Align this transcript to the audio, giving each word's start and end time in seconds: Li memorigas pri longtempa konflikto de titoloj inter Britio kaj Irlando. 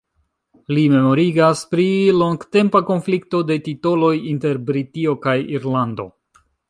Li 0.75 0.83
memorigas 0.93 1.59
pri 1.73 1.85
longtempa 2.21 2.81
konflikto 2.87 3.43
de 3.51 3.59
titoloj 3.69 4.13
inter 4.35 4.59
Britio 4.71 5.15
kaj 5.27 5.37
Irlando. 5.59 6.09